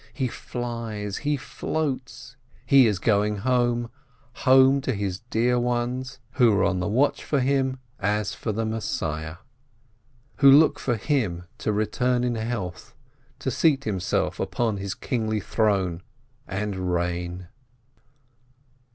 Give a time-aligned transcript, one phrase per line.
[0.15, 3.91] He flies, he floats, he is going home,
[4.33, 9.37] home to his dear ones, who are on the watch for him as for Messiah,
[10.37, 12.95] who look for him to return in health,
[13.37, 16.01] to seat himself upon his kingly throne
[16.47, 17.49] and reign.